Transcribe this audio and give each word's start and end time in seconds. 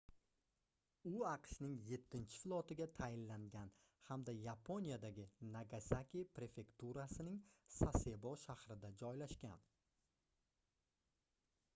u 1.09 1.25
aqshning 1.31 1.73
yettichi 1.89 2.39
flotiga 2.43 2.87
tayinlangan 3.01 3.69
hamda 4.07 4.35
yaponiyadagi 4.45 5.27
nagasaki 5.57 6.23
prefekturasining 6.39 7.39
sasebo 7.77 8.35
shahrida 8.47 8.93
joylashgan 9.05 9.65